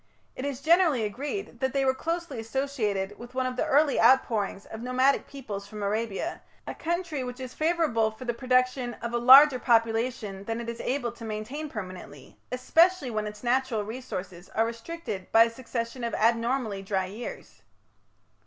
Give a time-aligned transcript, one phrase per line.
[0.35, 4.65] It is generally agreed that they were closely associated with one of the early outpourings
[4.65, 9.19] of nomadic peoples from Arabia, a country which is favourable for the production of a
[9.19, 14.65] larger population than it is able to maintain permanently, especially when its natural resources are
[14.65, 17.61] restricted by a succession of abnormally dry years.